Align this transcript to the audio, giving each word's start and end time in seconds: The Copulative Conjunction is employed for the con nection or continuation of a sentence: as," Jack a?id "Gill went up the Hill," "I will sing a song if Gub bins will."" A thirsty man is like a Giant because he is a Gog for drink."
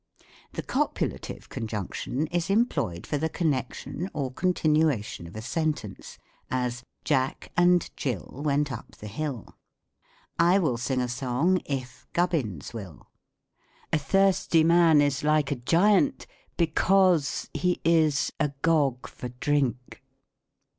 The 0.53 0.63
Copulative 0.63 1.47
Conjunction 1.49 2.25
is 2.31 2.49
employed 2.49 3.05
for 3.05 3.19
the 3.19 3.29
con 3.29 3.51
nection 3.51 4.09
or 4.15 4.31
continuation 4.33 5.27
of 5.27 5.35
a 5.35 5.43
sentence: 5.43 6.17
as," 6.49 6.83
Jack 7.05 7.51
a?id 7.55 7.91
"Gill 7.97 8.41
went 8.43 8.71
up 8.71 8.95
the 8.95 9.05
Hill," 9.05 9.55
"I 10.39 10.57
will 10.57 10.77
sing 10.77 11.01
a 11.01 11.07
song 11.07 11.61
if 11.65 12.07
Gub 12.13 12.31
bins 12.31 12.73
will."" 12.73 13.09
A 13.93 13.99
thirsty 13.99 14.63
man 14.63 15.01
is 15.01 15.23
like 15.23 15.51
a 15.51 15.55
Giant 15.55 16.25
because 16.57 17.47
he 17.53 17.79
is 17.85 18.31
a 18.39 18.51
Gog 18.63 19.05
for 19.05 19.27
drink." 19.29 20.01